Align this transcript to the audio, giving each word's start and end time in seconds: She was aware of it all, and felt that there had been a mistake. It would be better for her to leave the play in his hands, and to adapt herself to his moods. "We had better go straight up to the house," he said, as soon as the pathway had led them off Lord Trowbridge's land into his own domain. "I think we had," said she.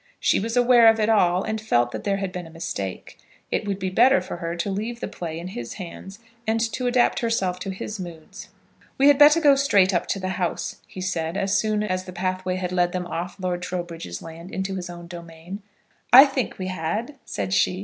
She 0.19 0.39
was 0.39 0.57
aware 0.57 0.87
of 0.87 0.99
it 0.99 1.09
all, 1.09 1.43
and 1.43 1.61
felt 1.61 1.91
that 1.91 2.05
there 2.05 2.17
had 2.17 2.31
been 2.31 2.47
a 2.47 2.49
mistake. 2.49 3.19
It 3.51 3.67
would 3.67 3.77
be 3.77 3.91
better 3.91 4.19
for 4.19 4.37
her 4.37 4.55
to 4.55 4.71
leave 4.71 4.99
the 4.99 5.07
play 5.07 5.37
in 5.37 5.49
his 5.49 5.73
hands, 5.73 6.17
and 6.47 6.59
to 6.71 6.87
adapt 6.87 7.19
herself 7.19 7.59
to 7.59 7.69
his 7.69 7.99
moods. 7.99 8.49
"We 8.97 9.09
had 9.09 9.19
better 9.19 9.39
go 9.39 9.53
straight 9.55 9.93
up 9.93 10.07
to 10.07 10.19
the 10.19 10.29
house," 10.29 10.77
he 10.87 11.01
said, 11.01 11.37
as 11.37 11.55
soon 11.55 11.83
as 11.83 12.05
the 12.05 12.13
pathway 12.13 12.55
had 12.55 12.71
led 12.71 12.93
them 12.93 13.05
off 13.05 13.39
Lord 13.39 13.61
Trowbridge's 13.61 14.23
land 14.23 14.49
into 14.51 14.73
his 14.73 14.89
own 14.89 15.05
domain. 15.05 15.61
"I 16.11 16.25
think 16.25 16.57
we 16.57 16.65
had," 16.65 17.19
said 17.23 17.53
she. 17.53 17.79